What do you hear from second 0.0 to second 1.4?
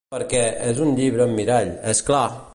Per què, és un llibre amb